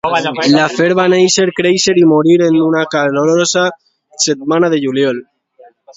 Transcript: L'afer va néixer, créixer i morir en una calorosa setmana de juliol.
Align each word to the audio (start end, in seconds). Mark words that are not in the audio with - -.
L'afer 0.53 0.87
va 0.99 1.05
néixer, 1.13 1.45
créixer 1.59 1.95
i 2.03 2.07
morir 2.13 2.37
en 2.45 2.57
una 2.69 2.81
calorosa 2.95 3.67
setmana 4.25 4.73
de 4.77 4.81
juliol. 4.87 5.21